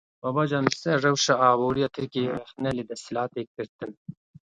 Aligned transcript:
Babacan 0.23 0.63
li 0.67 0.73
ser 0.83 0.97
rewşa 1.05 1.33
aboriya 1.49 1.87
Tirkiyeyê 1.95 2.31
rexne 2.35 2.69
li 2.77 2.83
desthilatê 2.89 3.41
girtin. 3.53 3.91